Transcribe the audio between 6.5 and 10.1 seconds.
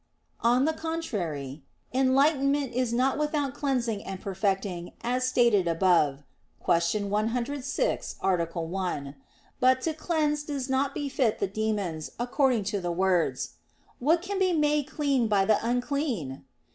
(Q. 106, A. 1). But to